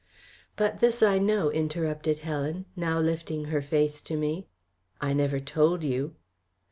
"But 0.55 0.79
this 0.79 1.03
I 1.03 1.19
know," 1.19 1.51
interrupted 1.51 2.17
Helen, 2.25 2.65
now 2.75 2.99
lifting 2.99 3.45
her 3.45 3.61
face 3.61 4.01
to 4.01 4.17
me. 4.17 4.47
"I 4.99 5.13
never 5.13 5.39
told 5.39 5.83
you." 5.83 6.15